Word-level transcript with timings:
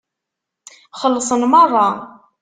Xellṣen 1.01 1.41
meṛṛa. 1.51 1.89